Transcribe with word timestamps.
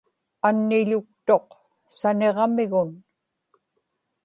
anniḷuktuq 0.47 1.47
saniġamigun 1.97 2.91